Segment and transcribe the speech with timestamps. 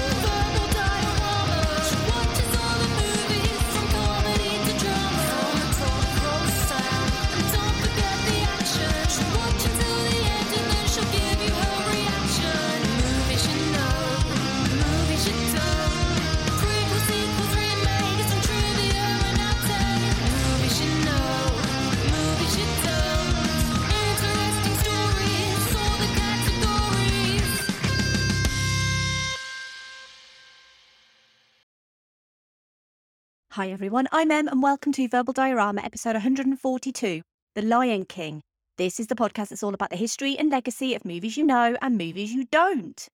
[33.63, 37.23] Hi everyone, I'm Em and welcome to Verbal Diorama episode 142,
[37.55, 38.43] The Lion King.
[38.77, 41.77] This is the podcast that's all about the history and legacy of movies you know
[41.81, 43.07] and movies you don't.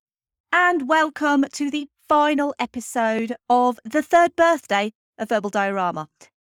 [0.50, 6.08] And welcome to the final episode of the third birthday of Verbal Diorama.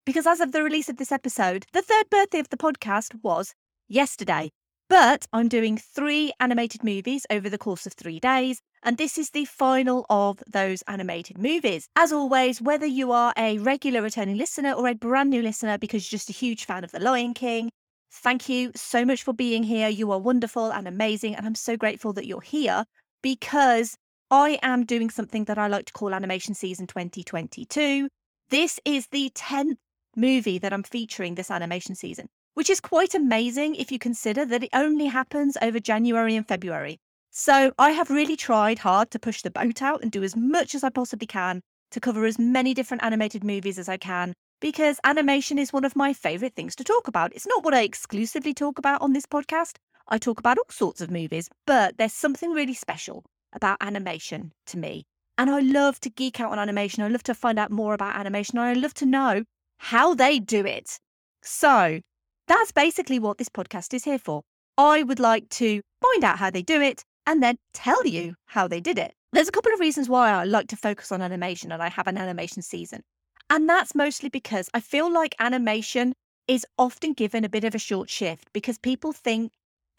[0.06, 3.56] Because as of the release of this episode, the third birthday of the podcast was
[3.88, 4.52] yesterday.
[4.90, 9.30] But I'm doing three animated movies over the course of three days, and this is
[9.30, 11.88] the final of those animated movies.
[11.96, 16.12] As always, whether you are a regular returning listener or a brand new listener because
[16.12, 17.70] you're just a huge fan of The Lion King,
[18.12, 19.90] thank you so much for being here.
[19.90, 22.84] You are wonderful and amazing, and I'm so grateful that you're here
[23.22, 23.96] because
[24.32, 28.10] I am doing something that I like to call Animation Season 2022.
[28.50, 29.78] This is the 10th
[30.16, 32.28] movie that I'm featuring this animation season,
[32.60, 37.00] which is quite amazing if you consider that it only happens over January and February.
[37.32, 40.76] So I have really tried hard to push the boat out and do as much
[40.76, 41.62] as I possibly can
[41.92, 45.96] to cover as many different animated movies as I can because animation is one of
[45.96, 47.34] my favorite things to talk about.
[47.34, 49.78] It's not what I exclusively talk about on this podcast.
[50.10, 54.78] I talk about all sorts of movies, but there's something really special about animation to
[54.78, 55.06] me.
[55.38, 57.04] And I love to geek out on animation.
[57.04, 58.60] I love to find out more about animation.
[58.60, 59.46] I love to know
[59.78, 61.00] how they do it.
[61.42, 62.02] So
[62.50, 64.42] that's basically what this podcast is here for.
[64.76, 68.68] I would like to find out how they do it and then tell you how
[68.68, 69.14] they did it.
[69.32, 72.08] There's a couple of reasons why I like to focus on animation and I have
[72.08, 73.04] an animation season.
[73.52, 76.14] And that's mostly because I feel like animation
[76.48, 79.52] is often given a bit of a short shift because people think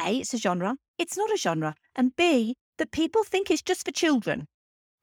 [0.04, 3.84] A, it's a genre, it's not a genre, and B, that people think it's just
[3.84, 4.46] for children.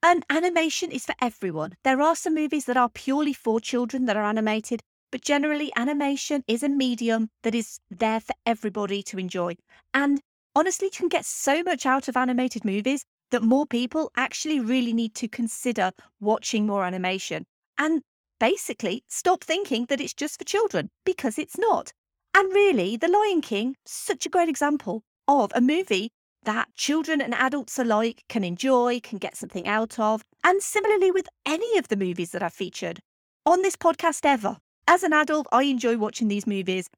[0.02, 1.76] And animation is for everyone.
[1.82, 6.44] There are some movies that are purely for children that are animated, but generally, animation
[6.46, 9.56] is a medium that is there for everybody to enjoy.
[9.94, 10.20] And
[10.54, 14.92] honestly, you can get so much out of animated movies that more people actually really
[14.92, 17.44] need to consider watching more animation
[17.78, 18.02] and
[18.40, 21.92] basically stop thinking that it's just for children because it's not.
[22.34, 26.10] And really, The Lion King, such a great example of a movie
[26.44, 30.22] that children and adults alike can enjoy, can get something out of.
[30.44, 33.00] And similarly with any of the movies that I've featured
[33.44, 34.58] on this podcast ever.
[34.90, 36.88] As an adult, I enjoy watching these movies,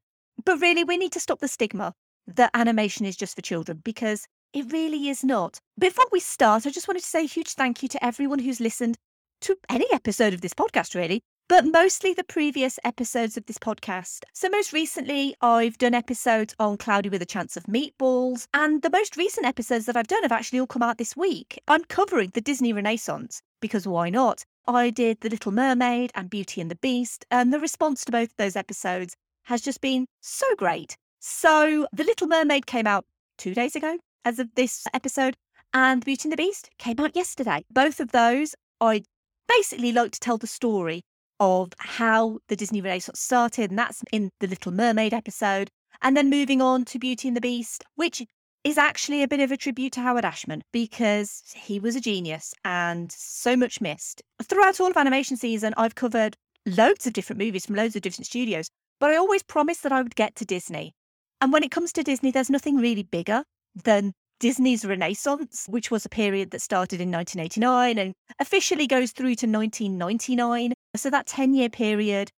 [0.45, 1.93] but really, we need to stop the stigma
[2.25, 5.59] that animation is just for children because it really is not.
[5.77, 8.61] Before we start, I just wanted to say a huge thank you to everyone who's
[8.61, 8.95] listened
[9.41, 14.19] to any episode of this podcast, really, but mostly the previous episodes of this podcast.
[14.33, 18.89] So, most recently, I've done episodes on Cloudy with a Chance of Meatballs, and the
[18.89, 21.59] most recent episodes that I've done have actually all come out this week.
[21.67, 24.45] I'm covering the Disney Renaissance because why not?
[24.67, 28.29] I did The Little Mermaid and Beauty and the Beast, and the response to both
[28.29, 30.95] of those episodes has just been so great.
[31.19, 33.05] So, The Little Mermaid came out
[33.37, 35.35] two days ago as of this episode,
[35.73, 37.63] and Beauty and the Beast came out yesterday.
[37.71, 39.03] Both of those, I
[39.47, 41.01] basically like to tell the story
[41.39, 45.69] of how the Disney Renaissance started, and that's in the Little Mermaid episode.
[46.03, 48.23] And then moving on to Beauty and the Beast, which
[48.63, 52.53] is actually a bit of a tribute to Howard Ashman because he was a genius
[52.63, 54.21] and so much missed.
[54.43, 58.27] Throughout all of animation season, I've covered loads of different movies from loads of different
[58.27, 58.69] studios,
[58.99, 60.93] but I always promised that I would get to Disney.
[61.39, 63.43] And when it comes to Disney, there's nothing really bigger
[63.83, 69.35] than Disney's Renaissance, which was a period that started in 1989 and officially goes through
[69.35, 70.73] to 1999.
[70.95, 72.31] So that 10 year period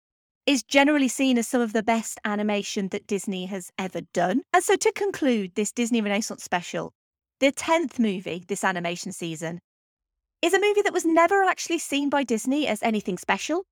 [0.46, 4.42] is generally seen as some of the best animation that Disney has ever done.
[4.54, 6.92] And so to conclude this Disney Renaissance special,
[7.40, 9.60] the 10th movie this animation season
[10.42, 13.64] is a movie that was never actually seen by Disney as anything special.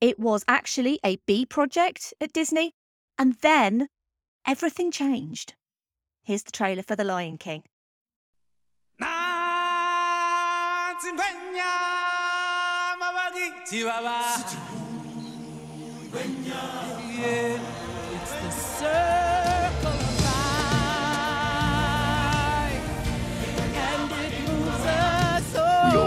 [0.00, 2.72] It was actually a B project at Disney.
[3.18, 3.88] And then
[4.46, 5.54] everything changed.
[6.24, 7.62] Here's the trailer for The Lion King.
[16.14, 16.24] We are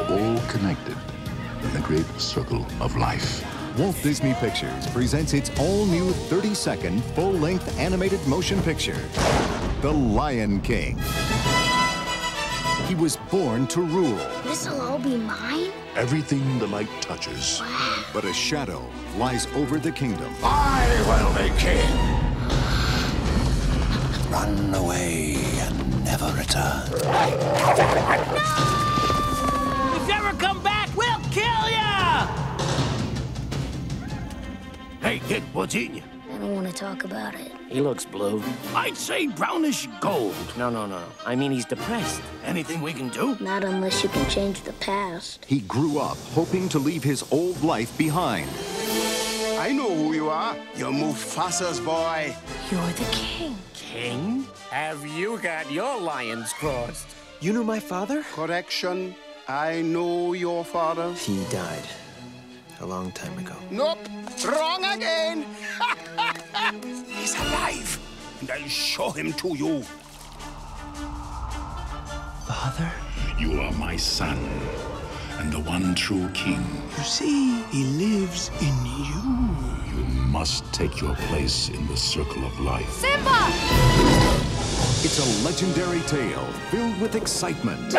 [0.09, 0.95] all connected
[1.61, 3.43] in the great circle of life.
[3.77, 9.09] Walt Disney Pictures presents its all new 30 second full length animated motion picture,
[9.81, 10.97] The Lion King.
[12.87, 14.15] He was born to rule,
[14.45, 15.73] This'll all be mine?
[15.97, 17.59] Everything the light touches.
[18.13, 18.85] but a shadow
[19.17, 20.31] lies over the kingdom.
[20.43, 21.89] I will be king.
[24.31, 26.87] Run away and never return.
[26.91, 26.97] No!
[29.95, 32.27] If you ever come back, we'll kill ya!
[35.01, 36.03] Hey, kid, what's eating you?
[36.31, 37.56] I don't want to talk about it.
[37.69, 38.41] He looks blue.
[38.73, 40.35] I'd say brownish gold.
[40.57, 41.03] No, no, no.
[41.25, 42.21] I mean, he's depressed.
[42.45, 43.37] Anything we can do?
[43.41, 45.45] Not unless you can change the past.
[45.45, 48.49] He grew up hoping to leave his old life behind.
[49.59, 50.55] I know who you are.
[50.75, 52.33] You're Mufasa's boy.
[52.71, 53.57] You're the king.
[53.73, 54.47] King?
[54.69, 57.07] Have you got your lions crossed?
[57.41, 58.23] You know my father?
[58.33, 59.13] Correction.
[59.47, 61.13] I know your father.
[61.13, 61.83] He died
[62.81, 63.55] a long time ago.
[63.71, 63.99] Nope.
[64.45, 65.45] Wrong again.
[67.07, 67.99] He's alive.
[68.41, 69.81] And I'll show him to you.
[72.47, 72.91] Father?
[73.39, 74.37] You are my son,
[75.39, 76.65] and the one true king.
[76.97, 79.55] You see, he lives in you.
[79.95, 82.91] You must take your place in the circle of life.
[82.93, 83.47] Simba!
[85.05, 87.93] It's a legendary tale filled with excitement,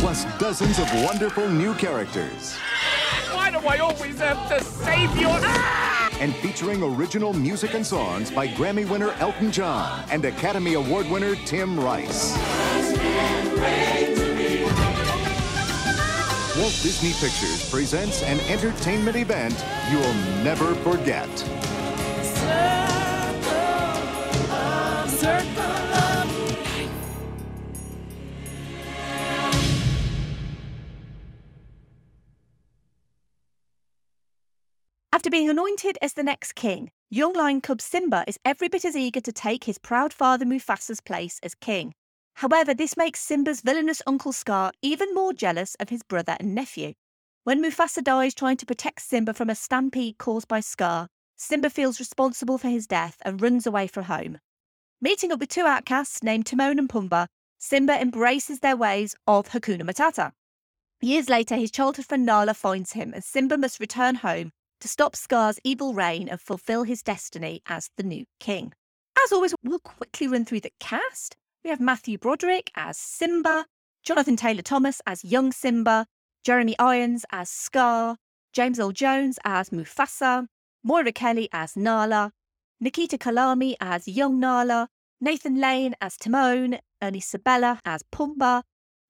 [0.00, 2.56] plus dozens of wonderful new characters.
[3.32, 5.28] Why do I always have to save you?
[5.28, 5.86] Ah!
[6.20, 11.34] and featuring original music and songs by Grammy winner Elton John and Academy Award winner
[11.44, 12.34] Tim Rice.
[16.56, 21.28] Walt Disney Pictures presents an entertainment event you'll never forget.
[25.28, 25.75] After
[35.36, 39.20] being anointed as the next king, young lion cub Simba is every bit as eager
[39.20, 41.92] to take his proud father Mufasa's place as king.
[42.36, 46.94] However, this makes Simba's villainous uncle Scar even more jealous of his brother and nephew.
[47.44, 52.00] When Mufasa dies trying to protect Simba from a stampede caused by Scar, Simba feels
[52.00, 54.38] responsible for his death and runs away from home.
[55.02, 57.26] Meeting up with two outcasts named Timon and Pumbaa,
[57.58, 60.32] Simba embraces their ways of Hakuna Matata.
[61.02, 65.16] Years later, his childhood friend Nala finds him, and Simba must return home to stop
[65.16, 68.72] Scar's evil reign and fulfill his destiny as the new king.
[69.22, 71.36] As always, we'll quickly run through the cast.
[71.64, 73.66] We have Matthew Broderick as Simba,
[74.04, 76.06] Jonathan Taylor Thomas as young Simba,
[76.44, 78.16] Jeremy Irons as Scar,
[78.52, 80.46] James Earl Jones as Mufasa,
[80.84, 82.30] Moira Kelly as Nala,
[82.82, 84.88] Niketa Calame as young Nala,
[85.20, 88.62] Nathan Lane as Timon, Ernie Sabella as Pumbaa,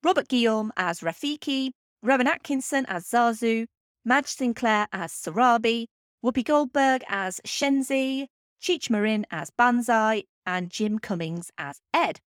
[0.02, 3.66] Robert Guillaume as Rafiki, Rowan Atkinson as Zazu,
[4.08, 5.86] Madge Sinclair as Sarabi,
[6.24, 8.28] Whoopi Goldberg as Shenzi,
[8.62, 12.20] Cheech Marin as Banzai, and Jim Cummings as Ed.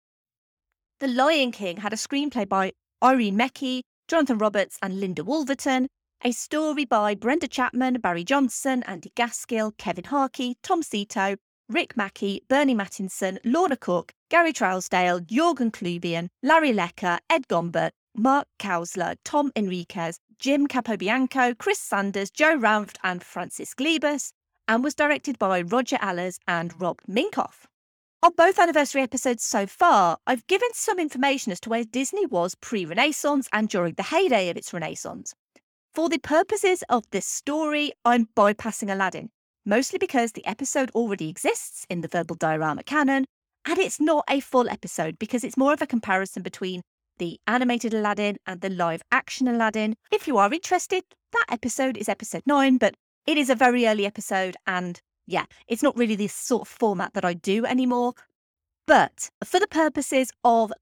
[0.98, 5.86] The Lion King had a screenplay by Irene Mecchi, Jonathan Roberts, and Linda Woolverton,
[6.24, 11.36] a story by Brenda Chapman, Barry Johnson, Andy Gaskill, Kevin Harkey, Tom Sito,
[11.68, 18.48] Rick Mackey, Burny Mattinson, Lorna Cook, Gary Trousdale, Jorgen Klubien, Larry Leker, Ed Gombert, Mark
[18.58, 24.32] Kausler, Tom Enriquez, Jim Capobianco, Chris Sanders, Joe Ranft, and Francis Glebas,
[24.68, 27.66] and was directed by Roger Allers and Rob Minkoff.
[28.22, 32.54] On both anniversary episodes so far, I've given some information as to where Disney was
[32.54, 35.34] pre Renaissance and during the heyday of its Renaissance.
[35.94, 39.30] For the purposes of this story, I'm bypassing Aladdin,
[39.64, 43.24] mostly because the episode already exists in the verbal diorama canon,
[43.64, 46.82] and it's not a full episode because it's more of a comparison between
[47.18, 49.96] the animated Aladdin and the live action Aladdin.
[50.10, 52.94] If you are interested, that episode is episode 9, but
[53.26, 57.12] it is a very early episode, and yeah, it's not really the sort of format
[57.14, 58.14] that I do anymore.
[58.86, 60.72] But for the purposes of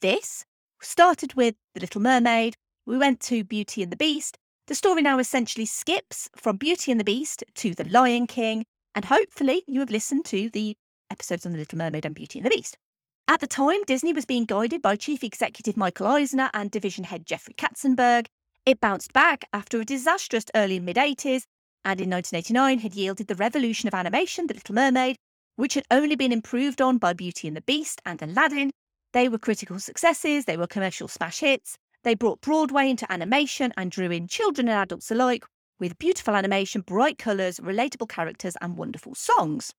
[0.00, 0.44] this,
[0.80, 4.38] started with The Little Mermaid, we went to Beauty and the Beast.
[4.68, 9.04] The story now essentially skips from Beauty and the Beast to The Lion King, and
[9.04, 10.76] hopefully you have listened to the
[11.10, 12.78] episodes on The Little Mermaid and Beauty and the Beast.
[13.28, 17.26] At the time, Disney was being guided by Chief Executive Michael Eisner and Division Head
[17.26, 18.26] Jeffrey Katzenberg.
[18.64, 21.42] It bounced back after a disastrous early mid 80s,
[21.84, 25.16] and in 1989 had yielded the revolution of animation, The Little Mermaid,
[25.56, 28.70] which had only been improved on by Beauty and the Beast and Aladdin.
[29.12, 31.76] They were critical successes, they were commercial smash hits.
[32.04, 35.44] They brought Broadway into animation and drew in children and adults alike
[35.80, 39.72] with beautiful animation, bright colours, relatable characters, and wonderful songs.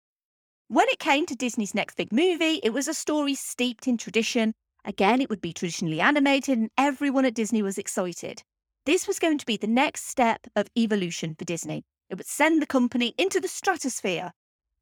[0.70, 4.54] When it came to Disney's next big movie, it was a story steeped in tradition.
[4.84, 8.44] Again, it would be traditionally animated, and everyone at Disney was excited.
[8.86, 11.86] This was going to be the next step of evolution for Disney.
[12.10, 14.34] It would send the company into the stratosphere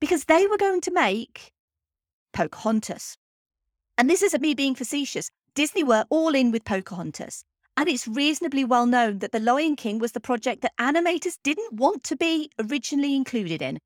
[0.02, 1.52] because they were going to make
[2.34, 3.16] Pocahontas.
[3.96, 5.30] And this isn't me being facetious.
[5.54, 7.44] Disney were all in with Pocahontas.
[7.78, 11.74] And it's reasonably well known that The Lion King was the project that animators didn't
[11.74, 13.78] want to be originally included in.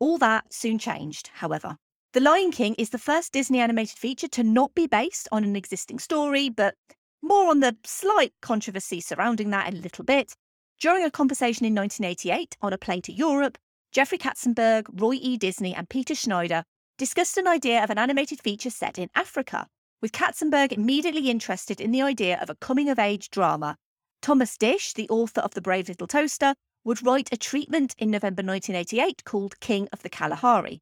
[0.00, 1.76] All that soon changed, however.
[2.12, 5.56] The Lion King is the first Disney animated feature to not be based on an
[5.56, 6.74] existing story, but
[7.22, 10.34] more on the slight controversy surrounding that in a little bit.
[10.80, 13.58] During a conversation in 1988 on a plane to Europe,
[13.90, 15.36] Jeffrey Katzenberg, Roy E.
[15.36, 16.62] Disney, and Peter Schneider
[16.96, 19.66] discussed an idea of an animated feature set in Africa,
[20.00, 23.76] with Katzenberg immediately interested in the idea of a coming of age drama.
[24.22, 28.42] Thomas Disch, the author of The Brave Little Toaster, would write a treatment in November
[28.42, 30.80] 1988 called King of the Kalahari.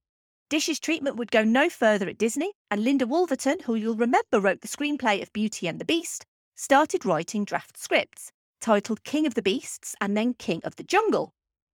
[0.48, 4.60] Disch's treatment would go no further at Disney, and Linda Woolverton, who you'll remember wrote
[4.60, 6.24] the screenplay of Beauty and the Beast,
[6.54, 11.32] started writing draft scripts titled King of the Beasts and then King of the Jungle.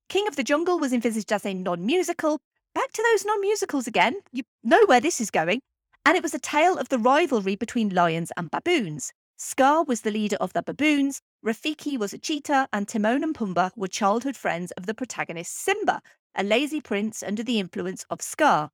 [0.09, 2.39] King of the Jungle was envisaged as a non musical.
[2.73, 4.15] Back to those non musicals again.
[4.31, 5.61] You know where this is going.
[6.05, 9.13] And it was a tale of the rivalry between lions and baboons.
[9.43, 13.71] Scar was the leader of the baboons, Rafiki was a cheetah, and Timon and Pumbaa
[13.75, 16.03] were childhood friends of the protagonist Simba,
[16.35, 18.69] a lazy prince under the influence of Scar.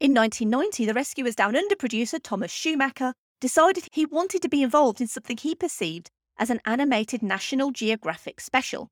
[0.00, 4.98] In 1990, the Rescuers Down Under producer Thomas Schumacher decided he wanted to be involved
[4.98, 8.88] in something he perceived as an animated National Geographic special.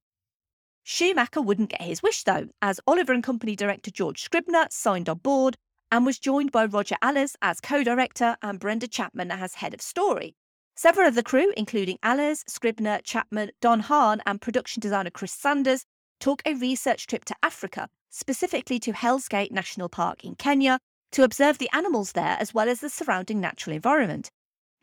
[0.82, 5.16] Schumacher wouldn't get his wish though, as Oliver and Company director George Scribner signed on
[5.16, 5.56] board
[5.90, 10.36] and was joined by Roger Allers as co-director and Brenda Chapman as head of story.
[10.78, 15.84] Several of the crew, including Allers, Scribner, Chapman, Don Hahn, and production designer Chris Sanders,
[16.20, 20.78] took a research trip to Africa, specifically to Hell's Gate National Park in Kenya,
[21.10, 24.30] to observe the animals there as well as the surrounding natural environment.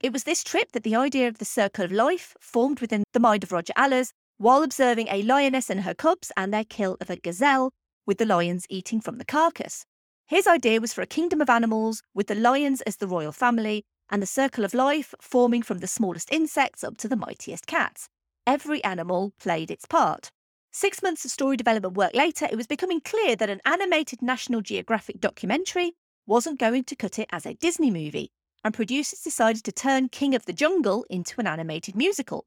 [0.01, 3.21] It was this trip that the idea of the circle of life formed within the
[3.21, 7.09] mind of Roger Allers while observing a lioness and her cubs and their kill of
[7.09, 7.71] a gazelle,
[8.05, 9.85] with the lions eating from the carcass.
[10.27, 13.85] His idea was for a kingdom of animals, with the lions as the royal family,
[14.09, 18.09] and the circle of life forming from the smallest insects up to the mightiest cats.
[18.47, 20.31] Every animal played its part.
[20.71, 24.61] Six months of story development work later, it was becoming clear that an animated National
[24.61, 25.93] Geographic documentary
[26.27, 28.31] wasn't going to cut it as a Disney movie,
[28.63, 32.45] and producers decided to turn King of the Jungle into an animated musical.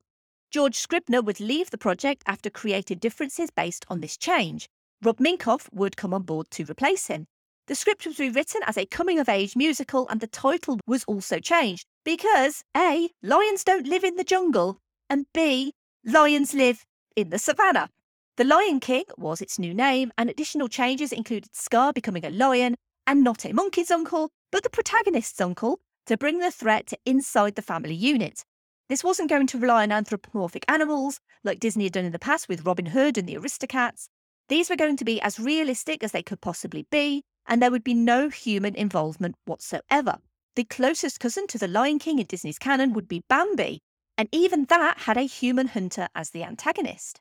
[0.50, 4.68] George Scribner would leave the project after creative differences based on this change.
[5.02, 7.26] Rob Minkoff would come on board to replace him.
[7.68, 11.38] The script was rewritten as a coming of age musical, and the title was also
[11.38, 13.10] changed because A.
[13.22, 14.78] Lions don't live in the jungle,
[15.10, 15.74] and B.
[16.02, 17.90] Lions live in the savannah.
[18.38, 22.74] The Lion King was its new name, and additional changes included Scar becoming a lion
[23.06, 27.54] and not a monkey's uncle, but the protagonist's uncle, to bring the threat to inside
[27.54, 28.46] the family unit.
[28.88, 32.48] This wasn't going to rely on anthropomorphic animals like Disney had done in the past
[32.48, 34.08] with Robin Hood and the Aristocats.
[34.48, 37.82] These were going to be as realistic as they could possibly be, and there would
[37.82, 40.18] be no human involvement whatsoever.
[40.54, 43.80] The closest cousin to the Lion King in Disney's canon would be Bambi,
[44.16, 47.20] and even that had a human hunter as the antagonist.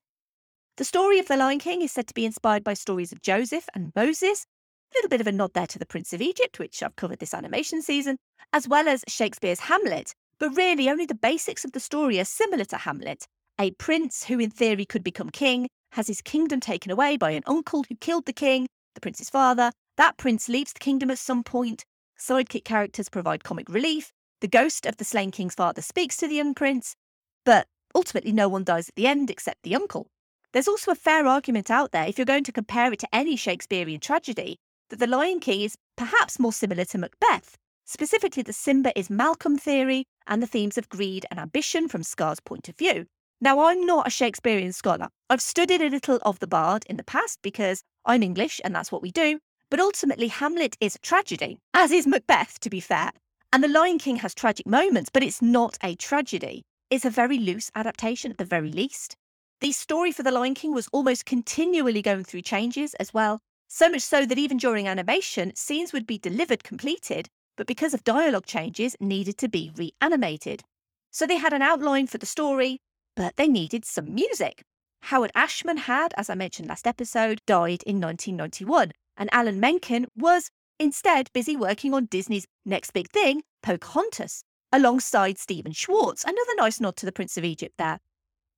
[0.78, 3.68] The story of the Lion King is said to be inspired by stories of Joseph
[3.74, 4.46] and Moses,
[4.94, 7.20] a little bit of a nod there to the Prince of Egypt, which I've covered
[7.20, 8.18] this animation season,
[8.54, 12.66] as well as Shakespeare's Hamlet, but really only the basics of the story are similar
[12.66, 13.26] to Hamlet.
[13.60, 17.44] A prince who, in theory, could become king has his kingdom taken away by an
[17.48, 19.72] uncle who killed the king, the prince's father.
[19.98, 21.84] That prince leaves the kingdom at some point.
[22.20, 24.14] Sidekick characters provide comic relief.
[24.42, 26.96] The ghost of the slain king's father speaks to the young prince,
[27.44, 30.08] but ultimately no one dies at the end except the uncle.
[30.54, 33.36] There's also a fair argument out there, if you're going to compare it to any
[33.36, 38.98] Shakespearean tragedy, that The Lion King is perhaps more similar to Macbeth, specifically the Simba
[38.98, 43.08] is Malcolm theory and the themes of greed and ambition from Scar's point of view.
[43.42, 45.10] Now, I'm not a Shakespearean scholar.
[45.30, 48.92] I've studied a little of the Bard in the past because I'm English and that's
[48.92, 49.40] what we do,
[49.70, 53.12] but ultimately, Hamlet is a tragedy, as is Macbeth, to be fair.
[53.52, 56.64] And The Lion King has tragic moments, but it's not a tragedy.
[56.90, 59.16] It's a very loose adaptation at the very least.
[59.60, 63.90] The story for The Lion King was almost continually going through changes as well, so
[63.90, 68.46] much so that even during animation, scenes would be delivered completed, but because of dialogue
[68.46, 70.64] changes, needed to be reanimated.
[71.12, 72.80] So they had an outline for the story,
[73.16, 74.64] but they needed some music.
[75.04, 80.50] Howard Ashman had, as I mentioned last episode, died in 1991, and Alan Menken was
[80.80, 86.96] instead busy working on Disney's next big thing, Pocahontas, alongside Stephen Schwartz, another nice nod
[86.98, 88.00] to the Prince of Egypt there.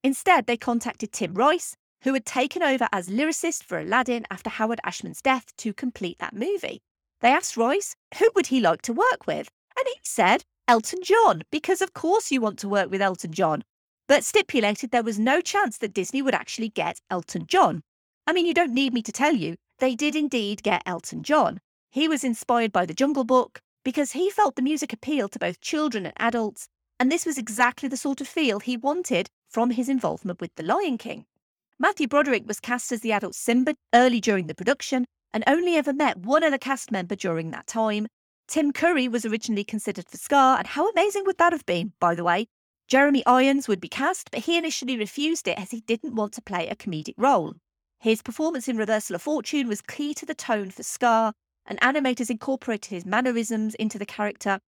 [0.04, 4.80] Instead, they contacted Tim Rice, who had taken over as lyricist for Aladdin after Howard
[4.84, 6.82] Ashman's death to complete that movie.
[7.22, 11.44] They asked Rice who would he like to work with, and he said Elton John,
[11.51, 13.63] because of course you want to work with Elton John,
[14.08, 17.84] but stipulated there was no chance that Disney would actually get Elton John.
[18.25, 21.59] I mean, you don't need me to tell you, they did indeed get Elton John.
[21.89, 25.62] He was inspired by The Jungle Book because he felt the music appealed to both
[25.62, 26.67] children and adults,
[26.99, 30.63] and this was exactly the sort of feel he wanted from his involvement with The
[30.63, 31.25] Lion King.
[31.80, 35.93] Matthew Broderick was cast as the adult Simba early during the production and only ever
[35.93, 38.08] met one other cast member during that time.
[38.47, 42.15] Tim Curry was originally considered for Scar, and how amazing would that have been, by
[42.15, 42.47] the way?
[42.88, 46.41] Jeremy Irons would be cast, but he initially refused it as he didn't want to
[46.41, 47.54] play a comedic role.
[47.99, 51.33] His performance in Reversal of Fortune was key to the tone for Scar,
[51.65, 54.59] and animators incorporated his mannerisms into the character.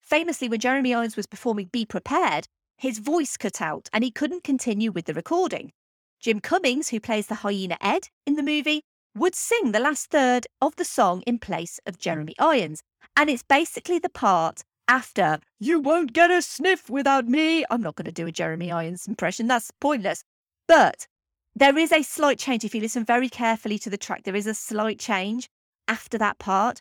[0.00, 2.46] Famously, when Jeremy Irons was performing Be Prepared,
[2.78, 5.72] his voice cut out and he couldn't continue with the recording.
[6.18, 8.82] Jim Cummings, who plays the hyena Ed in the movie,
[9.14, 12.82] would sing the last third of the song in place of Jeremy Irons.
[13.16, 17.64] And it's basically the part after, You won't get a sniff without me.
[17.70, 20.24] I'm not going to do a Jeremy Irons impression, that's pointless.
[20.66, 21.06] But
[21.54, 22.64] there is a slight change.
[22.64, 25.48] If you listen very carefully to the track, there is a slight change
[25.88, 26.80] after that part.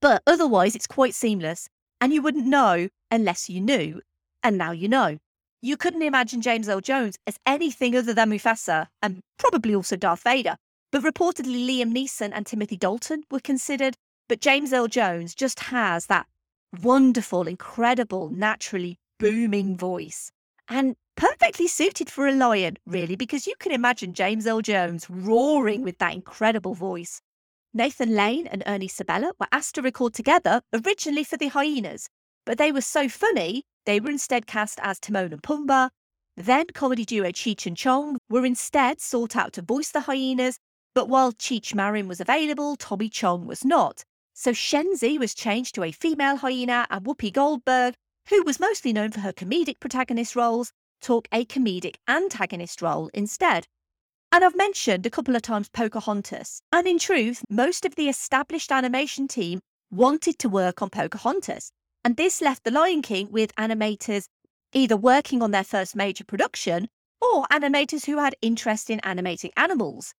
[0.00, 1.68] But otherwise, it's quite seamless.
[2.00, 4.02] And you wouldn't know unless you knew.
[4.42, 5.18] And now you know.
[5.60, 10.22] You couldn't imagine James Earl Jones as anything other than Mufasa and probably also Darth
[10.22, 10.56] Vader.
[10.92, 13.96] But reportedly, Liam Neeson and Timothy Dalton were considered.
[14.28, 16.26] But James Earl Jones just has that
[16.82, 20.30] wonderful, incredible, naturally booming voice.
[20.68, 25.82] And perfectly suited for a lion, really, because you can imagine James Earl Jones roaring
[25.82, 27.20] with that incredible voice.
[27.74, 32.08] Nathan Lane and Ernie Sabella were asked to record together originally for the hyenas,
[32.46, 35.90] but they were so funny they were instead cast as Timon and Pumbaa.
[36.36, 40.56] Then comedy duo Cheech and Chong were instead sought out to voice the hyenas,
[40.94, 44.04] but while Cheech Marin was available, Tommy Chong was not.
[44.34, 47.94] So Shenzi was changed to a female hyena, and Whoopi Goldberg,
[48.28, 50.70] who was mostly known for her comedic protagonist roles,
[51.00, 53.66] took a comedic antagonist role instead.
[54.30, 58.70] And I've mentioned a couple of times Pocahontas, and in truth, most of the established
[58.70, 61.72] animation team wanted to work on Pocahontas,
[62.04, 64.26] and this left The Lion King with animators
[64.72, 66.88] either working on their first major production
[67.20, 70.14] or animators who had interest in animating animals.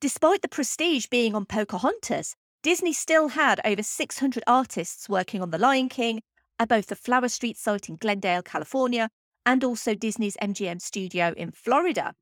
[0.00, 5.58] Despite the prestige being on Pocahontas, Disney still had over 600 artists working on The
[5.58, 6.20] Lion King
[6.58, 9.08] at both the Flower Street site in Glendale, California,
[9.46, 12.14] and also Disney's MGM studio in Florida.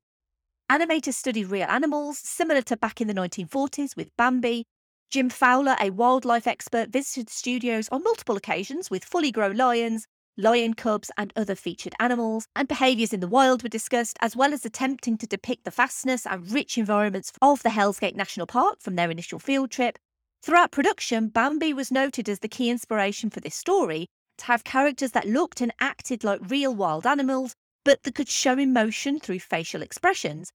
[0.71, 4.65] Animators studied real animals, similar to back in the 1940s with Bambi.
[5.09, 10.07] Jim Fowler, a wildlife expert, visited studios on multiple occasions with fully grown lions,
[10.37, 14.53] lion cubs, and other featured animals, and behaviours in the wild were discussed, as well
[14.53, 18.79] as attempting to depict the vastness and rich environments of the Hell's Gate National Park
[18.79, 19.99] from their initial field trip.
[20.41, 24.07] Throughout production, Bambi was noted as the key inspiration for this story
[24.43, 29.19] have characters that looked and acted like real wild animals, but that could show emotion
[29.19, 30.51] through facial expressions.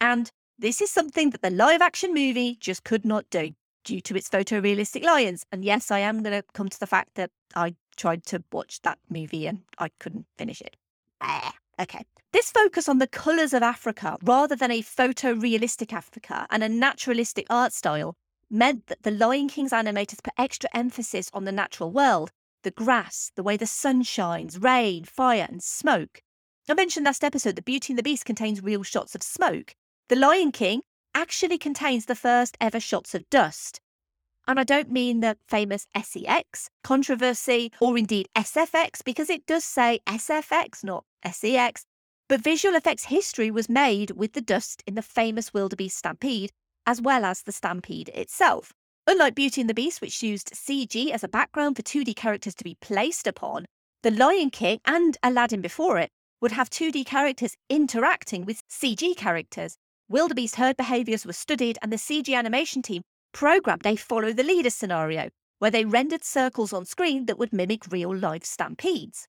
[0.00, 3.50] And This is something that the live action movie just could not do
[3.84, 5.44] due to its photorealistic lions.
[5.50, 8.80] And yes, I am going to come to the fact that I tried to watch
[8.82, 10.76] that movie and I couldn't finish it.
[11.80, 12.04] Okay.
[12.30, 17.46] This focus on the colours of Africa rather than a photorealistic Africa and a naturalistic
[17.50, 18.14] art style
[18.48, 22.30] meant that the Lion King's animators put extra emphasis on the natural world
[22.64, 26.20] the grass, the way the sun shines, rain, fire, and smoke.
[26.68, 29.74] I mentioned last episode that Beauty and the Beast contains real shots of smoke.
[30.08, 30.82] The Lion King
[31.14, 33.80] actually contains the first ever shots of dust.
[34.46, 40.00] And I don't mean the famous SEX controversy or indeed SFX because it does say
[40.06, 41.84] SFX, not SEX.
[42.28, 46.50] But visual effects history was made with the dust in the famous wildebeest stampede,
[46.86, 48.72] as well as the stampede itself.
[49.06, 52.64] Unlike Beauty and the Beast, which used CG as a background for 2D characters to
[52.64, 53.66] be placed upon,
[54.02, 59.76] The Lion King and Aladdin before it would have 2D characters interacting with CG characters.
[60.08, 64.70] Wildebeest herd behaviours were studied, and the CG animation team programmed a follow the leader
[64.70, 69.28] scenario, where they rendered circles on screen that would mimic real life stampedes.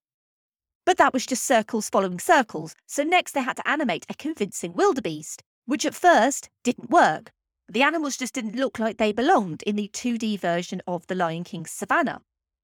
[0.86, 4.72] But that was just circles following circles, so next they had to animate a convincing
[4.74, 7.32] wildebeest, which at first didn't work.
[7.68, 11.44] The animals just didn't look like they belonged in the 2D version of The Lion
[11.44, 12.22] King's Savannah.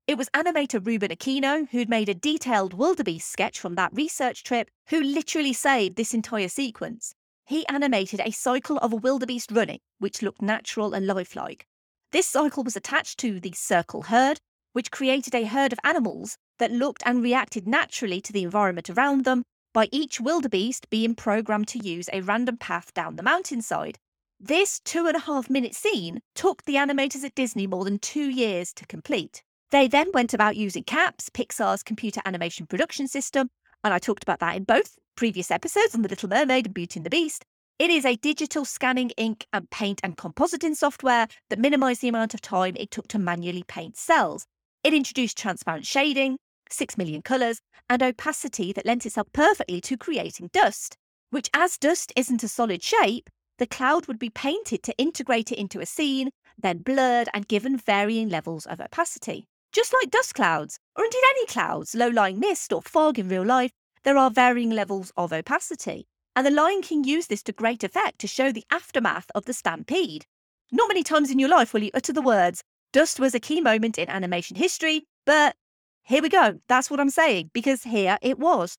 [0.07, 4.69] It was animator Ruben Aquino who'd made a detailed wildebeest sketch from that research trip,
[4.89, 7.15] who literally saved this entire sequence.
[7.47, 11.65] He animated a cycle of a wildebeest running, which looked natural and lifelike.
[12.11, 14.37] This cycle was attached to the circle herd,
[14.73, 19.25] which created a herd of animals that looked and reacted naturally to the environment around
[19.25, 23.97] them, by each wildebeest being programmed to use a random path down the mountainside.
[24.43, 28.27] This two and a half minute scene took the animators at Disney more than two
[28.27, 29.43] years to complete.
[29.69, 33.51] They then went about using CAPS, Pixar's computer animation production system,
[33.83, 36.97] and I talked about that in both previous episodes on The Little Mermaid and Beauty
[36.97, 37.45] and the Beast.
[37.77, 42.33] It is a digital scanning ink and paint and compositing software that minimised the amount
[42.33, 44.47] of time it took to manually paint cels.
[44.83, 50.49] It introduced transparent shading, 6 million colours, and opacity that lent itself perfectly to creating
[50.51, 50.97] dust,
[51.29, 53.29] which, as dust isn't a solid shape,
[53.61, 57.77] the cloud would be painted to integrate it into a scene, then blurred and given
[57.77, 59.45] varying levels of opacity.
[59.71, 63.45] Just like dust clouds, or indeed any clouds, low lying mist or fog in real
[63.45, 63.69] life,
[64.01, 66.07] there are varying levels of opacity.
[66.35, 69.53] And The Lion King used this to great effect to show the aftermath of the
[69.53, 70.25] stampede.
[70.71, 73.61] Not many times in your life will you utter the words, dust was a key
[73.61, 75.55] moment in animation history, but
[76.01, 76.59] here we go.
[76.67, 78.75] That's what I'm saying, because here it was.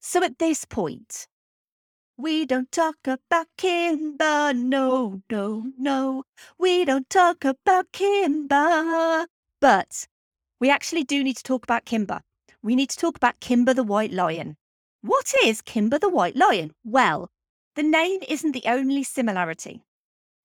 [0.00, 1.28] So at this point,
[2.22, 6.22] we don't talk about Kimba, no, no, no.
[6.56, 9.26] We don't talk about Kimba.
[9.60, 10.06] But
[10.60, 12.20] we actually do need to talk about Kimba.
[12.62, 14.56] We need to talk about Kimba the White Lion.
[15.00, 16.70] What is Kimba the White Lion?
[16.84, 17.28] Well,
[17.74, 19.82] the name isn't the only similarity.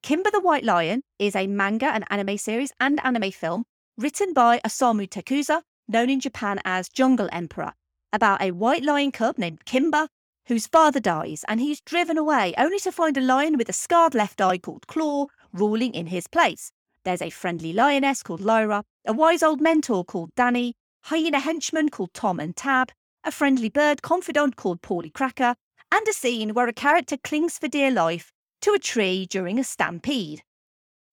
[0.01, 3.65] Kimba the White Lion is a manga and anime series and anime film
[3.99, 7.73] written by Osamu Tezuka, known in Japan as Jungle Emperor,
[8.11, 10.07] about a white lion cub named Kimba
[10.47, 14.15] whose father dies and he's driven away only to find a lion with a scarred
[14.15, 16.71] left eye called Claw ruling in his place.
[17.03, 22.13] There's a friendly lioness called Lyra, a wise old mentor called Danny, hyena henchmen called
[22.13, 22.91] Tom and Tab,
[23.23, 25.55] a friendly bird confidant called Paulie Cracker,
[25.91, 28.31] and a scene where a character clings for dear life
[28.61, 30.43] to a tree during a stampede.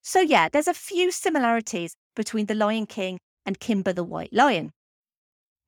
[0.02, 4.72] So, yeah, there's a few similarities between The Lion King and Kimba the White Lion.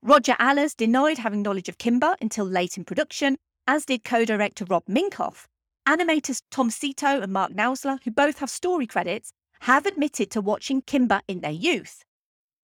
[0.03, 4.65] Roger Allers denied having knowledge of Kimba until late in production, as did co director
[4.65, 5.47] Rob Minkoff.
[5.89, 10.83] Animators Tom Sito and Mark Kausler, who both have story credits, have admitted to watching
[10.83, 12.05] Kimba in their youth.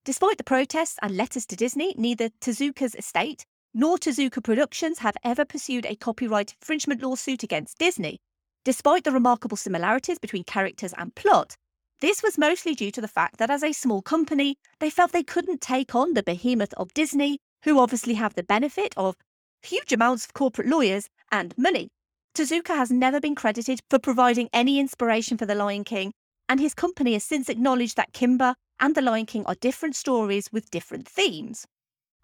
[0.04, 5.44] Despite the protests and letters to Disney, neither Tezuka's estate nor Tezuka Productions have ever
[5.44, 8.18] pursued a copyright infringement lawsuit against Disney.
[8.64, 11.56] Despite the remarkable similarities between characters and plot,
[12.00, 15.22] this was mostly due to the fact that as a small company, they felt they
[15.22, 19.16] couldn't take on the behemoth of Disney, who obviously have the benefit of
[19.62, 21.88] huge amounts of corporate lawyers and money.
[22.34, 26.12] Tezuka has never been credited for providing any inspiration for The Lion King,
[26.48, 30.48] and his company has since acknowledged that Kimba and The Lion King are different stories
[30.50, 31.66] with different themes.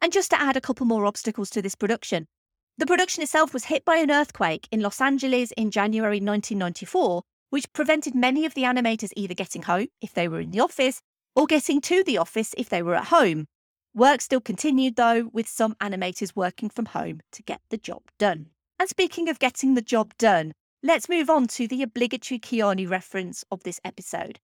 [0.01, 2.27] And just to add a couple more obstacles to this production,
[2.79, 7.73] the production itself was hit by an earthquake in Los Angeles in January 1994, which
[7.73, 11.01] prevented many of the animators either getting home if they were in the office
[11.35, 13.47] or getting to the office if they were at home.
[13.95, 18.51] Work still continued though, with some animators working from home to get the job done.
[18.79, 23.45] And speaking of getting the job done, let's move on to the obligatory Keanu reference
[23.51, 24.39] of this episode.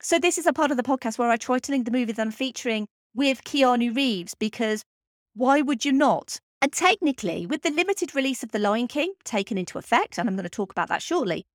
[0.00, 2.18] So, this is a part of the podcast where I try to link the movies
[2.18, 4.84] I'm featuring with Keanu Reeves because
[5.34, 9.56] why would you not And technically, with the limited release of The Lion King taken
[9.56, 11.46] into effect, and I'm going to talk about that shortly,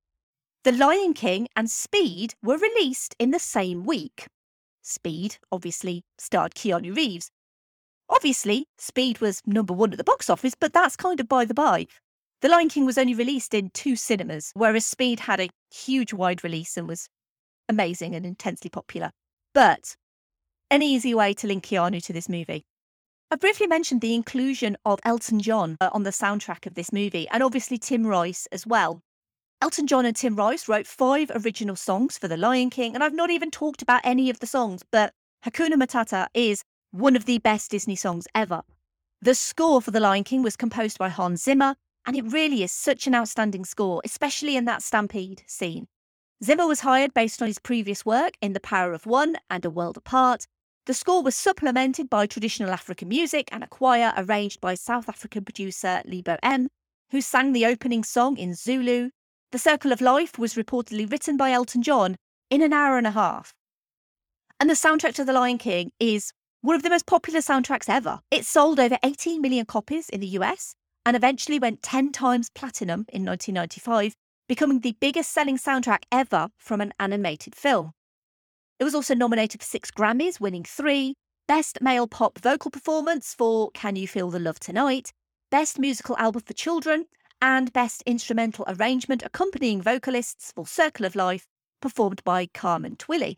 [0.64, 4.28] The Lion King and Speed were released in the same week.
[4.84, 7.32] Speed obviously starred Keanu Reeves.
[8.10, 11.54] Obviously, Speed was number one at the box office, but that's kind of by the
[11.54, 11.88] by.
[12.42, 16.44] The Lion King was only released in two cinemas, whereas Speed had a huge wide
[16.44, 17.08] release and was
[17.70, 19.12] amazing and intensely popular.
[19.54, 19.96] But
[20.70, 22.66] an easy way to link Keanu to this movie.
[23.32, 27.28] I briefly mentioned the inclusion of Elton John uh, on the soundtrack of this movie,
[27.30, 29.02] and obviously Tim Rice as well.
[29.64, 33.14] Elton John and Tim Rice wrote five original songs for The Lion King, and I've
[33.14, 35.14] not even talked about any of the songs, but
[35.46, 38.64] Hakuna Matata is one of the best Disney songs ever.
[39.22, 42.74] The score for The Lion King was composed by Hans Zimmer, and it really is
[42.74, 45.88] such an outstanding score, especially in that stampede scene.
[46.44, 49.70] Zimmer was hired based on his previous work in The Power of One and A
[49.70, 50.46] World Apart.
[50.88, 55.46] The score was supplemented by traditional African music and a choir arranged by South African
[55.46, 56.68] producer Lebo M,
[57.12, 59.12] who sang the opening song in Zulu.
[59.54, 62.16] The Circle of Life was reportedly written by Elton John
[62.50, 63.54] in an hour and a half.
[64.60, 68.22] And the soundtrack to The Lion King is one of the most popular soundtracks ever.
[68.32, 70.74] It sold over 18 million copies in the US
[71.06, 74.16] and eventually went 10 times platinum in 1995,
[74.50, 77.92] becoming the biggest selling soundtrack ever from an animated film.
[78.80, 81.14] It was also nominated for six Grammys, winning three
[81.48, 85.12] Best Male Pop Vocal Performance for Can You Feel the Love Tonight,
[85.52, 87.06] Best Musical Album for Children,
[87.44, 91.46] and Best Instrumental Arrangement accompanying vocalists for Circle of Life,
[91.82, 93.36] performed by Carmen Twillie.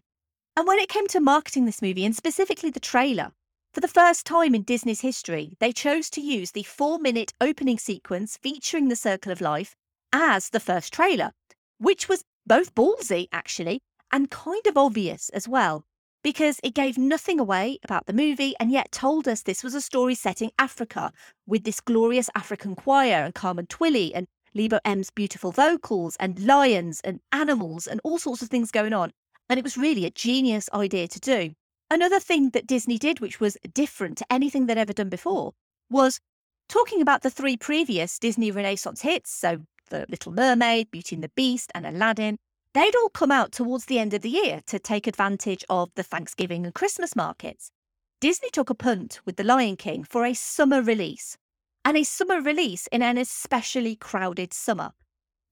[0.56, 3.32] And when it came to marketing this movie, and specifically the trailer,
[3.74, 7.80] for the first time in Disney's history, they chose to use the four minute opening
[7.80, 9.76] sequence featuring the Circle of Life
[10.13, 11.32] as the first trailer,
[11.80, 15.84] which was both ballsy, actually, and kind of obvious as well,
[16.26, 19.80] because it gave nothing away about the movie and yet told us this was a
[19.80, 21.12] story set in Africa
[21.46, 27.00] with this glorious African choir and Carmen Twillie and Lebo M's beautiful vocals and lions
[27.04, 29.12] and animals and all sorts of things going on.
[29.52, 31.52] And it was really a genius idea to do.
[31.92, 35.52] Another thing that Disney did, which was different to anything they'd ever done before,
[35.92, 36.20] was
[36.68, 39.30] talking about the three previous Disney Renaissance hits.
[39.30, 39.60] So,
[39.92, 42.40] The Little Mermaid, Beauty and the Beast, and Aladdin.
[42.76, 46.04] They'd all come out towards the end of the year to take advantage of the
[46.04, 47.72] Thanksgiving and Christmas markets.
[48.20, 51.38] Disney took a punt with The Lion King for a summer release,
[51.86, 54.92] and a summer release in an especially crowded summer.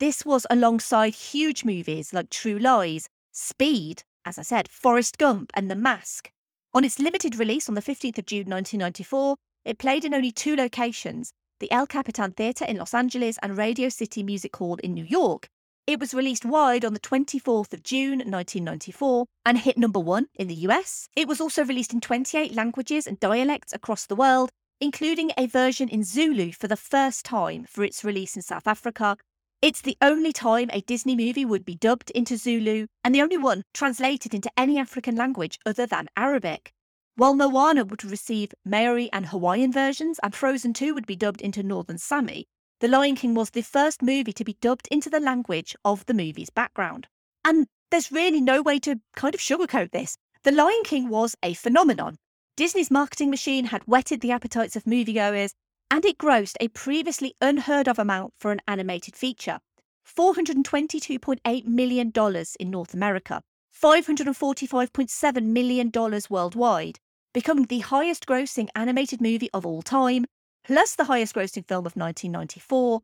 [0.01, 5.71] This was alongside huge movies like True Lies, Speed, as I said, Forrest Gump, and
[5.71, 6.29] The Mask.
[6.73, 10.57] On its limited release on the 15th of June 1994, it played in only two
[10.57, 11.31] locations
[11.61, 15.47] the El Capitan Theatre in Los Angeles and Radio City Music Hall in New York.
[15.85, 20.47] It was released wide on the 24th of June 1994 and hit number one in
[20.47, 21.09] the US.
[21.13, 25.89] It was also released in 28 languages and dialects across the world, including a version
[25.89, 29.17] in Zulu for the first time for its release in South Africa.
[29.61, 33.37] It's the only time a Disney movie would be dubbed into Zulu and the only
[33.37, 36.71] one translated into any African language other than Arabic.
[37.17, 41.61] While Moana would receive Maori and Hawaiian versions and Frozen 2 would be dubbed into
[41.61, 42.47] Northern Sami,
[42.83, 46.13] The Lion King was the first movie to be dubbed into the language of the
[46.13, 47.07] movie's background.
[47.45, 50.17] And there's really no way to kind of sugarcoat this.
[50.43, 52.17] The Lion King was a phenomenon.
[52.57, 55.53] Disney's marketing machine had whetted the appetites of moviegoers,
[55.89, 59.59] and it grossed a previously unheard of amount for an animated feature
[60.05, 62.11] $422.8 million
[62.59, 63.41] in North America,
[63.81, 65.89] $545.7 million
[66.29, 66.99] worldwide,
[67.33, 70.25] becoming the highest grossing animated movie of all time,
[70.63, 73.01] plus the highest grossing film of 1994.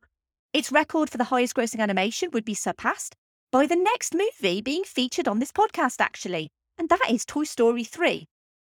[0.53, 3.15] Its record for the highest grossing animation would be surpassed
[3.51, 7.83] by the next movie being featured on this podcast, actually, and that is Toy Story
[7.83, 8.25] 3.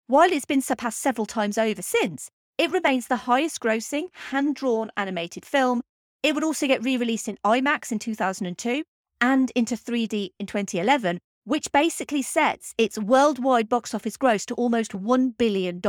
[0.08, 4.92] While it's been surpassed several times over since, it remains the highest grossing hand drawn
[4.98, 5.82] animated film.
[6.22, 8.84] It would also get re released in IMAX in 2002
[9.22, 14.92] and into 3D in 2011, which basically sets its worldwide box office gross to almost
[14.92, 15.82] $1 billion.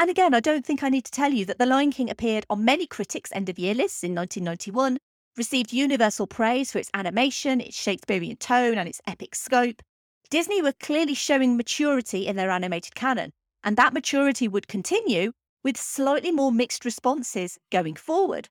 [0.00, 2.46] And again, I don't think I need to tell you that The Lion King appeared
[2.48, 4.96] on many critics' end of year lists in 1991,
[5.36, 9.82] received universal praise for its animation, its Shakespearean tone, and its epic scope.
[10.30, 13.30] Disney were clearly showing maturity in their animated canon,
[13.62, 15.32] and that maturity would continue
[15.62, 18.48] with slightly more mixed responses going forward.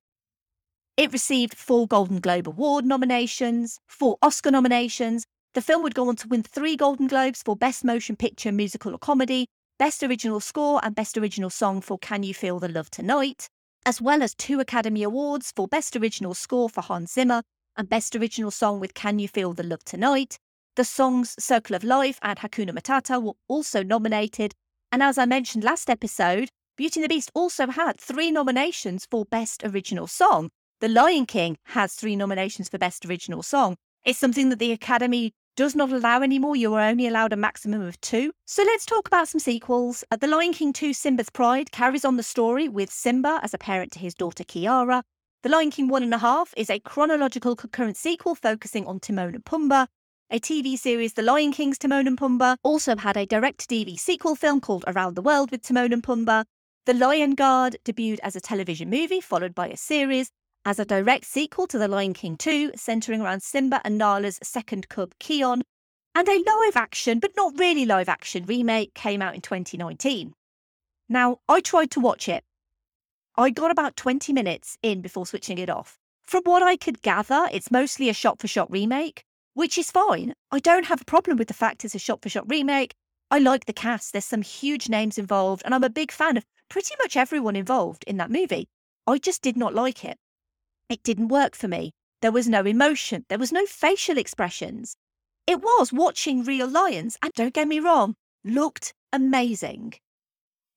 [0.97, 5.25] It received four Golden Globe Award nominations, four Oscar nominations.
[5.55, 8.93] The film would go on to win three Golden Globes for Best Motion Picture, Musical
[8.93, 9.47] or Comedy,
[9.79, 13.47] Best Original Score, and Best Original Song for Can You Feel the Love Tonight,
[13.85, 17.43] as well as two Academy Awards for Best Original Score for Hans Zimmer
[17.77, 20.37] and Best Original Song with Can You Feel the Love Tonight.
[20.75, 24.53] The songs Circle of Life and Hakuna Matata were also nominated.
[24.91, 29.23] And as I mentioned last episode, Beauty and the Beast also had three nominations for
[29.23, 30.49] Best Original Song.
[30.81, 33.77] The Lion King has three nominations for Best Original Song.
[34.03, 36.55] It's something that the Academy does not allow anymore.
[36.55, 38.31] You are only allowed a maximum of two.
[38.45, 40.05] So let's talk about some sequels.
[40.09, 43.57] Uh, the Lion King 2 Simba's Pride carries on the story with Simba as a
[43.57, 45.03] parent to his daughter Kiara.
[45.43, 49.35] The Lion King One and a Half is a chronological concurrent sequel focusing on Timon
[49.35, 49.87] and Pumbaa.
[50.31, 54.61] A TV series, The Lion King's Timon and Pumbaa, also had a direct-to-DVD sequel film
[54.61, 56.45] called Around the World with Timon and Pumbaa.
[56.85, 60.31] The Lion Guard debuted as a television movie, followed by a series
[60.65, 64.89] as a direct sequel to The Lion King 2, centering around Simba and Nala's second
[64.89, 65.61] cub, Kion.
[66.15, 70.33] And a live action, but not really live action, remake came out in 2019.
[71.07, 72.43] Now, I tried to watch it.
[73.37, 75.97] I got about 20 minutes in before switching it off.
[76.23, 80.33] From what I could gather, it's mostly a shot for shot remake, which is fine.
[80.51, 82.93] I don't have a problem with the fact it's a shot for shot remake.
[83.31, 86.45] I like the cast, there's some huge names involved, and I'm a big fan of
[86.69, 88.67] pretty much everyone involved in that movie.
[89.07, 90.17] I just did not like it.
[90.89, 91.91] It didn't work for me.
[92.21, 94.95] There was no emotion, there was no facial expressions.
[95.45, 99.93] It was watching real lions, and don't get me wrong, looked amazing.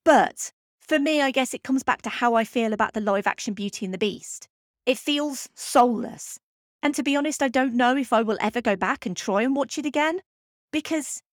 [0.05, 3.25] But for me, I guess it comes back to how I feel about the live
[3.25, 4.47] action Beauty and the Beast.
[4.85, 6.39] It feels soulless.
[6.83, 9.41] And to be honest, I don't know if I will ever go back and try
[9.41, 10.21] and watch it again.
[10.71, 11.23] Because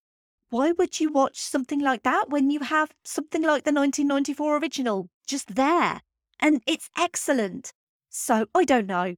[0.49, 5.09] why would you watch something like that when you have something like the 1994 original
[5.27, 6.01] just there?
[6.38, 7.73] And it's excellent.
[8.11, 9.14] So I don't know.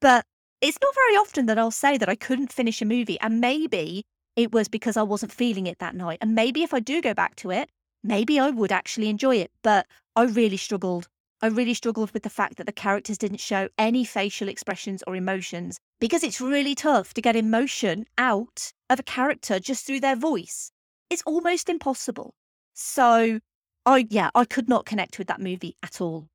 [0.00, 0.24] But
[0.60, 3.18] it's not very often that I'll say that I couldn't finish a movie.
[3.20, 4.04] And maybe
[4.36, 6.18] it was because I wasn't feeling it that night.
[6.20, 7.70] And maybe if I do go back to it,
[8.02, 9.50] maybe I would actually enjoy it.
[9.62, 11.08] But I really struggled.
[11.42, 15.14] I really struggled with the fact that the characters didn't show any facial expressions or
[15.14, 20.16] emotions because it's really tough to get emotion out of a character just through their
[20.16, 20.70] voice.
[21.10, 22.34] It's almost impossible.
[22.72, 23.40] So,
[23.84, 26.28] I yeah, I could not connect with that movie at all.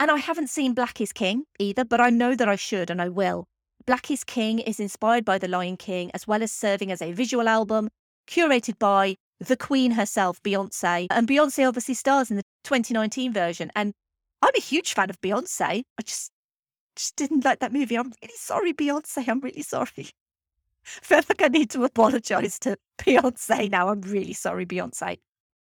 [0.00, 3.00] And I haven't seen Black is King either, but I know that I should and
[3.00, 3.46] I will.
[3.86, 7.12] Black is King is inspired by The Lion King as well as serving as a
[7.12, 7.88] visual album
[8.26, 11.06] curated by the Queen herself, Beyonce.
[11.10, 13.70] And Beyonce obviously stars in the 2019 version.
[13.76, 13.92] And
[14.42, 15.82] I'm a huge fan of Beyonce.
[15.98, 16.30] I just
[16.96, 17.96] just didn't like that movie.
[17.96, 19.28] I'm really sorry, Beyonce.
[19.28, 19.88] I'm really sorry.
[19.98, 23.88] I feel like I need to apologise to Beyonce now.
[23.88, 25.18] I'm really sorry, Beyonce.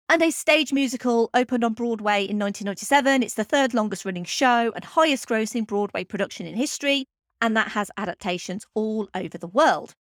[0.10, 3.24] And a stage musical opened on Broadway in 1997.
[3.24, 7.08] It's the third longest running show and highest grossing Broadway production in history,
[7.42, 9.96] and that has adaptations all over the world.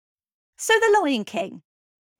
[0.59, 1.63] So, The Lion King.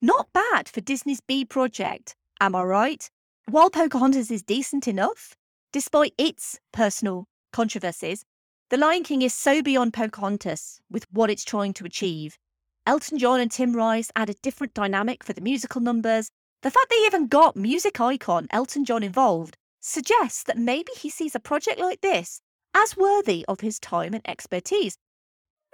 [0.01, 3.07] Not bad for Disney's B project, am I right?
[3.47, 5.35] While Pocahontas is decent enough,
[5.71, 8.25] despite its personal controversies,
[8.69, 12.39] The Lion King is so beyond Pocahontas with what it's trying to achieve.
[12.87, 16.31] Elton John and Tim Rice add a different dynamic for the musical numbers.
[16.65, 21.35] The fact they even got music icon Elton John involved suggests that maybe he sees
[21.35, 22.41] a project like this
[22.73, 24.97] as worthy of his time and expertise.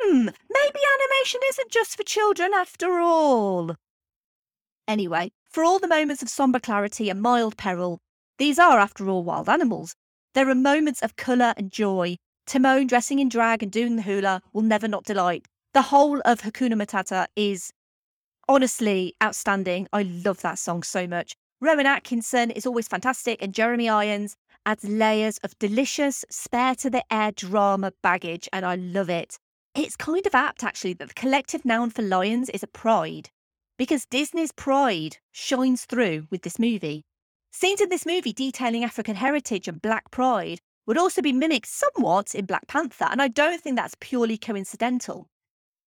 [0.01, 3.77] Hmm, maybe animation isn't just for children after all.
[4.85, 8.01] Anyway, for all the moments of somber clarity and mild peril,
[8.37, 9.95] these are, after all, wild animals.
[10.33, 12.17] There are moments of colour and joy.
[12.45, 15.45] Timon dressing in drag and doing the hula will never not delight.
[15.73, 17.71] The whole of Hakuna Matata is
[18.47, 19.87] honestly outstanding.
[19.93, 21.35] I love that song so much.
[21.59, 27.03] Rowan Atkinson is always fantastic, and Jeremy Irons adds layers of delicious, spare to the
[27.11, 29.37] air drama baggage, and I love it.
[29.75, 33.29] It's kind of apt, actually, that the collective noun for lions is a pride,
[33.77, 37.03] because Disney's pride shines through with this movie.
[37.51, 42.33] Scenes in this movie detailing African heritage and black pride would also be mimicked somewhat
[42.33, 45.27] in Black Panther, and I don't think that's purely coincidental.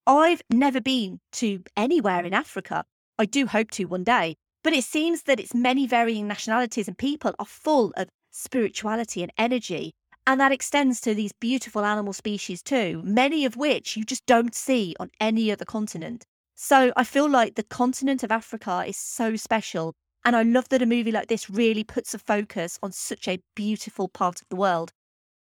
[0.06, 2.84] I've never been to anywhere in Africa.
[3.18, 6.98] I do hope to one day, but it seems that its many varying nationalities and
[6.98, 9.92] people are full of spirituality and energy,
[10.26, 14.54] and that extends to these beautiful animal species too, many of which you just don't
[14.54, 16.24] see on any other continent.
[16.54, 20.82] So I feel like the continent of Africa is so special, and I love that
[20.82, 24.56] a movie like this really puts a focus on such a beautiful part of the
[24.56, 24.92] world.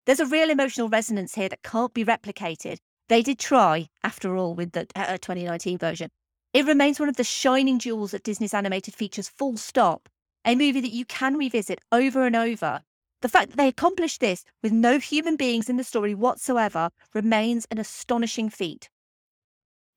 [0.06, 2.78] There's a real emotional resonance here that can't be replicated.
[3.08, 6.10] They did try, after all, with the uh, 2019 version.
[6.54, 10.10] It remains one of the shining jewels of Disney's animated features, full stop.
[10.46, 12.82] A movie that you can revisit over and over.
[13.22, 17.66] The fact that they accomplished this with no human beings in the story whatsoever remains
[17.72, 18.90] an astonishing feat.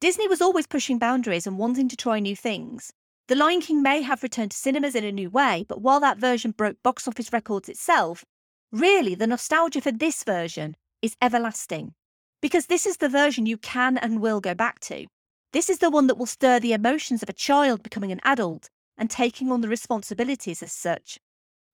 [0.01, 2.93] Disney was always pushing boundaries and wanting to try new things.
[3.27, 6.19] The Lion King may have returned to cinemas in a new way, but while that
[6.19, 8.25] version broke box office records itself,
[8.73, 11.95] really the nostalgia for this version is everlasting.
[12.41, 15.07] Because this is the version you can and will go back to.
[15.53, 18.69] This is the one that will stir the emotions of a child becoming an adult
[18.97, 21.19] and taking on the responsibilities as such.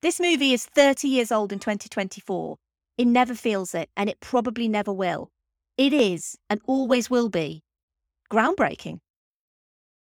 [0.03, 2.57] This movie is 30 years old in 2024.
[2.97, 5.31] It never feels it, and it probably never will.
[5.77, 7.62] It is, and always will be,
[8.31, 9.01] groundbreaking.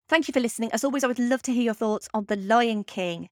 [0.08, 0.72] Thank you for listening.
[0.72, 3.30] As always, I would love to hear your thoughts on The Lion King.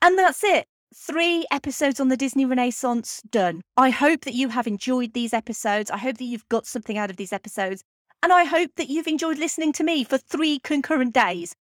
[0.00, 0.66] And that's it.
[0.94, 3.60] Three episodes on the Disney Renaissance done.
[3.76, 5.90] I hope that you have enjoyed these episodes.
[5.90, 7.82] I hope that you've got something out of these episodes.
[8.22, 11.54] And I hope that you've enjoyed listening to me for three concurrent days.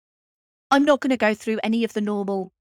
[0.71, 2.51] I'm not going to go through any of the normal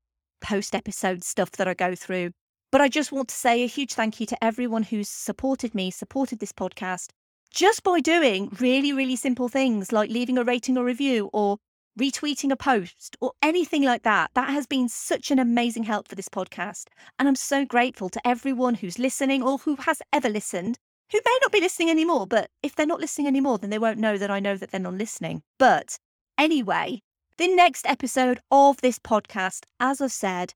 [0.41, 2.31] post episode stuff that I go through,
[2.73, 5.91] but I just want to say a huge thank you to everyone who's supported me,
[5.91, 7.11] supported this podcast,
[7.51, 11.59] just by doing really, really simple things like leaving a rating or review or
[11.99, 14.31] retweeting a post or anything like that.
[14.35, 16.85] That has been such an amazing help for this podcast.
[17.19, 20.79] And I'm so grateful to everyone who's listening or who has ever listened,
[21.13, 23.99] who may not be listening anymore, but if they're not listening anymore, then they won't
[23.99, 25.43] know that I know that they're not listening.
[25.59, 25.99] But
[26.39, 27.01] anyway,
[27.39, 30.53] the next episode of this podcast, as I've said,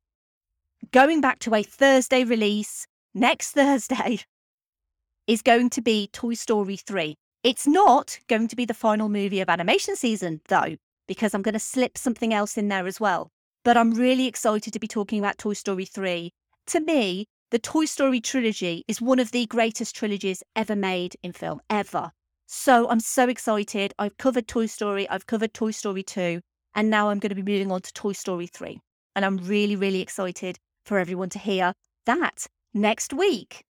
[0.93, 4.20] going back to a Thursday release next Thursday,
[5.26, 7.14] is going to be Toy Story 3.
[7.45, 10.76] It's not going to be the final movie of animation season, though,
[11.09, 13.31] because I'm going to slip something else in there as well.
[13.65, 16.31] But I'm really excited to be talking about Toy Story 3.
[16.67, 21.33] To me, the Toy Story trilogy is one of the greatest trilogies ever made in
[21.33, 22.13] film, ever.
[22.47, 23.93] So I'm so excited.
[23.99, 26.41] I've covered Toy Story, I've covered Toy Story 2,
[26.75, 28.79] and now I'm going to be moving on to Toy Story 3.
[29.17, 31.73] And I'm really, really excited for everyone to hear
[32.07, 33.65] that next week.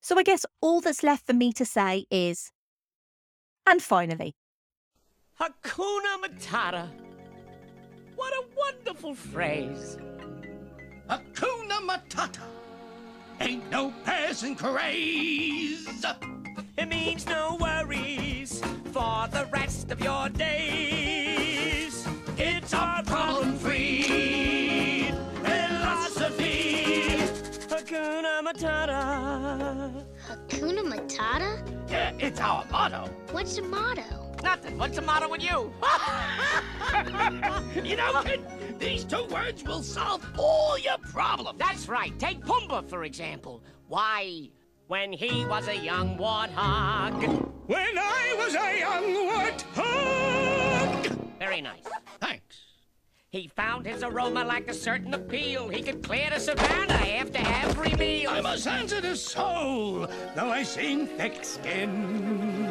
[0.00, 2.50] So I guess all that's left for me to say is,
[3.66, 4.34] and finally,
[5.40, 6.88] Hakuna Matata.
[8.16, 9.96] What a wonderful phrase.
[11.08, 12.42] Hakuna Matata.
[13.40, 15.86] Ain't no passing craze.
[16.76, 22.04] It means no worries for the rest of your days.
[22.36, 25.12] It's our problem-free
[25.44, 27.18] philosophy.
[27.68, 30.04] Hakuna Matata.
[30.26, 31.62] Hakuna Matata?
[31.88, 33.08] Yeah, it's our motto.
[33.30, 34.27] What's the motto?
[34.42, 34.78] Nothing.
[34.78, 35.72] What's the matter with you?
[37.84, 38.40] You know, kid,
[38.78, 41.58] these two words will solve all your problems.
[41.58, 42.18] That's right.
[42.18, 43.62] Take Pumbaa, for example.
[43.88, 44.50] Why,
[44.88, 47.48] when he was a young warthog.
[47.66, 51.18] When I was a young warthog.
[51.38, 51.84] Very nice.
[52.20, 52.64] Thanks.
[53.30, 55.68] He found his aroma like a certain appeal.
[55.68, 58.30] He could clear the savannah after every meal.
[58.30, 62.67] I'm a sensitive soul, though I seem thick-skinned.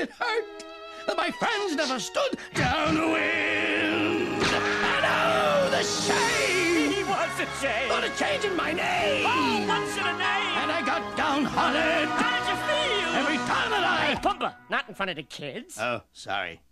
[0.00, 0.64] And it hurt
[1.06, 3.20] that my friends never stood downwind.
[3.20, 6.90] And oh, the shame!
[6.90, 7.90] He was a shame.
[7.90, 9.26] Thought of changing my name.
[9.28, 10.56] Oh, what's in a name?
[10.56, 12.08] And I got downhearted.
[12.08, 13.14] How did you feel?
[13.14, 14.20] Every time that Hey, I...
[14.22, 15.76] Pumbaa, not in front of the kids.
[15.78, 16.62] Oh, sorry.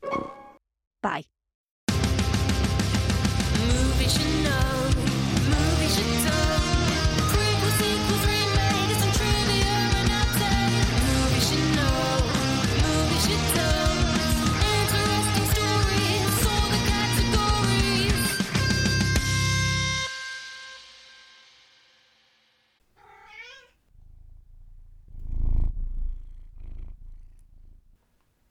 [1.03, 1.25] bye.
[3.59, 4.78] Movies you know.